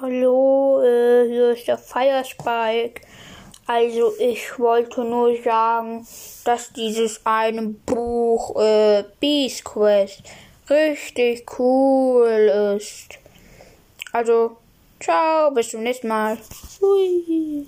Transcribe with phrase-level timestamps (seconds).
[0.00, 3.00] Hallo, äh, hier ist der Firespike.
[3.68, 6.04] Also ich wollte nur sagen,
[6.44, 10.24] dass dieses eine Buch äh, Beast Quest
[10.68, 13.20] richtig cool ist.
[14.12, 14.56] Also,
[14.98, 16.38] ciao, bis zum nächsten Mal.
[16.80, 17.64] Hui.